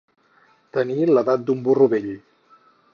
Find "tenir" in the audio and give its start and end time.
0.77-1.05